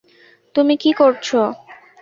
তুমি 0.55 0.73
কি 0.77 0.91
করছ? 0.93 1.27